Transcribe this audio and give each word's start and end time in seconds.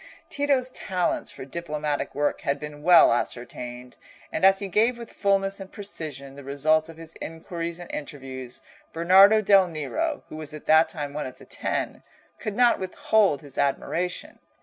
Tito's 0.29 0.71
talents 0.71 1.29
for 1.29 1.45
diplomatic 1.45 2.15
work 2.15 2.41
had 2.41 2.59
been 2.59 2.81
well 2.81 3.13
ascertained, 3.13 3.97
and 4.31 4.43
as 4.43 4.57
he 4.57 4.67
gave 4.67 4.97
with 4.97 5.11
fulness 5.13 5.59
and 5.59 5.71
precision 5.71 6.33
the 6.33 6.43
results 6.43 6.89
of 6.89 6.97
his 6.97 7.13
inquiries 7.21 7.77
and 7.77 7.91
interviews, 7.91 8.63
Bernardo 8.93 9.41
del 9.41 9.67
Nero, 9.67 10.23
who 10.29 10.37
was 10.37 10.55
at 10.55 10.65
that 10.65 10.89
time 10.89 11.13
one 11.13 11.27
of 11.27 11.37
the 11.37 11.45
Ten, 11.45 12.01
could 12.39 12.55
not 12.55 12.79
withhold 12.79 13.41
his 13.41 13.59
admiration. 13.59 14.39